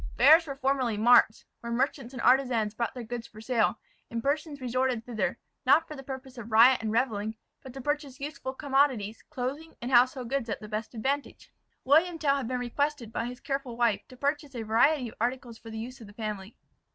[0.17, 3.77] Fairs were formerly marts, where merchants and artisans brought their goods for sale;
[4.09, 8.19] and persons resorted thither, not for the purpose of riot and revelling, but to purchase
[8.19, 11.53] useful commodities, clothing, and household goods at the best advantage.
[11.83, 15.59] William Tell had been requested by his careful wife to purchase a variety of articles
[15.59, 16.57] for the use of the family.